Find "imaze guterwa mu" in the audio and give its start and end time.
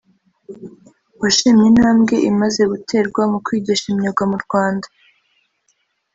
2.31-3.39